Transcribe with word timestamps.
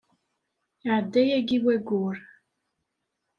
Iɛedda 0.85 1.21
yagi 1.29 1.57
wayyur. 1.63 2.15